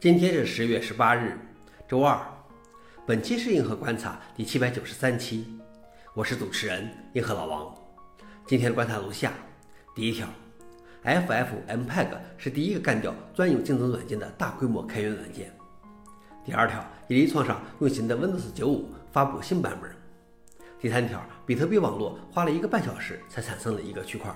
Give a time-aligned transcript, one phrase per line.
[0.00, 1.38] 今天是十月十八日，
[1.86, 2.18] 周二。
[3.04, 5.44] 本期是硬核观察第七百九十三期，
[6.14, 7.74] 我是主持人硬核老王。
[8.46, 9.30] 今天的观察如下：
[9.94, 10.26] 第一条
[11.04, 12.08] ，FFmpeg
[12.38, 15.54] 是第一个干掉专有竞争软件的大规模开源软件。
[16.46, 19.94] 第二条，伊犁创上运行的 Windows 九五发布新版本。
[20.80, 24.34] 第三条，比特币网络花了一个半小时才产生了一个区块。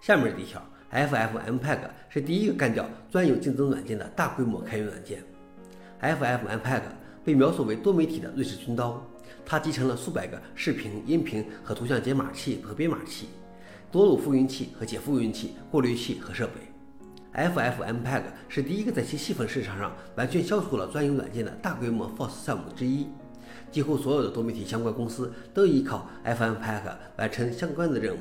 [0.00, 0.60] 下面第一条。
[0.92, 1.78] FFmpeg
[2.08, 5.22] 是第一个干掉专有竞争软件的大规模开源软件。
[6.00, 6.82] FFmpeg
[7.24, 9.04] 被描述为多媒体的瑞士军刀，
[9.44, 13.28] 它集成了数百个视频、音频和图像解码器和编码器、
[13.92, 16.52] 多路复印器和解复印器、过滤器和设备。
[17.34, 23.06] FFmpeg 是第一个在其细分市场上完全消除了专有软件的大规模 FOSS 项目之一。
[23.70, 26.82] 几乎所有的多媒体相关公司都依靠 FFmpeg
[27.18, 28.18] 完成相关的任务。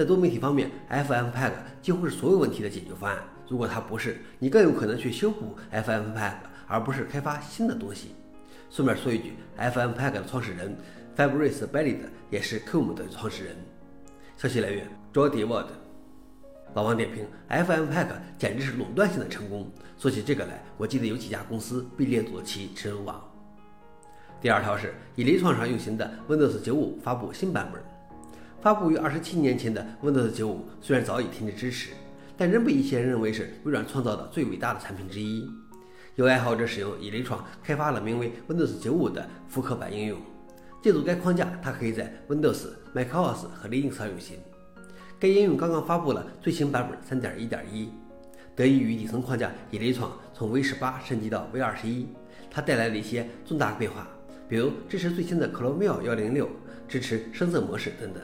[0.00, 3.22] 在多媒体方面，FFmpeg 几乎是所有问题的解决方案。
[3.46, 6.32] 如果它不是，你更有可能去修补 FMPEG
[6.66, 8.14] 而不是开发新的东西。
[8.70, 10.74] 顺便说一句，FMPEG 的创始人
[11.14, 11.98] Fabrice b e l l i d
[12.30, 13.54] 也是 Kum 的创始人。
[14.38, 15.66] 消息来源：Jordi Word。
[16.72, 18.06] 老王点评：FMPEG
[18.38, 19.70] 简直是垄断性的成功。
[19.98, 23.22] 说起这个来，我记得有几家公司被列入其耻辱榜。
[24.40, 27.82] 第二条是，以离创上运行的 Windows 95发布新版本。
[28.60, 31.90] 发布于二十七年前的 Windows 95虽然早已停止支持，
[32.36, 35.48] 但仍被一些人认为是微软创造的最伟大的产品之一。
[36.16, 40.18] 有爱好者使用以雷创开发了名为 Windows 95的复刻版应用，
[40.82, 44.36] 借助该框架，它可以在 Windows、macOS 和 Linux 上运行。
[45.18, 47.88] 该应用刚刚发布了最新版本3.1.1，
[48.54, 52.04] 得益于底层框架，以雷创从 V18 升级到 V21，
[52.50, 54.06] 它带来了一些重大变化，
[54.46, 56.46] 比如支持最新的 Chromium 106，
[56.86, 58.22] 支持深色模式等等。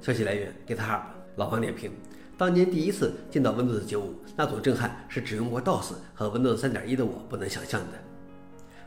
[0.00, 1.02] 消息来源：GitHub。
[1.36, 1.92] 老黄点评：
[2.36, 4.02] 当年第一次见到 Windows 95，
[4.36, 7.98] 那种震撼是只用过 DOS 和 Windows 3.1的我不能想象的。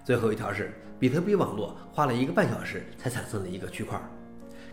[0.04, 4.00] 最后一条是，比特币网络花了一个半小时才产生了一个区块。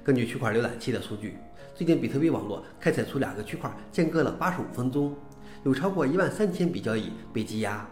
[0.03, 1.37] 根据区块浏览器的数据，
[1.75, 5.15] 最近比特币网络开采出两个区块间隔了85分钟，
[5.63, 7.89] 有超过1万三千笔交易被积压。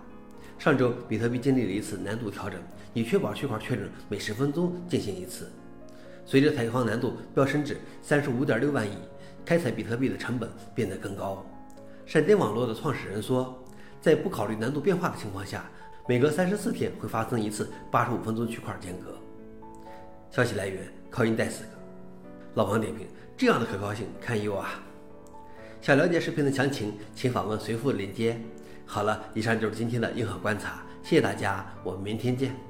[0.58, 2.58] 上周，比特币经历了一次难度调整，
[2.92, 5.50] 以确保区块确认每十分钟进行一次。
[6.28, 8.92] 随着采矿难度飙升至三十五点六万亿，
[9.46, 11.42] 开采比特币的成本变得更高。
[12.04, 13.58] 闪电网络的创始人说，
[13.98, 15.64] 在不考虑难度变化的情况下，
[16.06, 19.16] 每隔三十四天会发生一次八十五分钟区块间隔。
[20.30, 21.62] 消息来源：Coindesk。
[22.52, 24.82] 老王点评：这样的可靠性堪忧啊！
[25.80, 28.38] 想了解视频的详情，请访问随附链接。
[28.84, 32.67] 好了，以上就是今天的硬核观察，谢谢大家，我们明天见。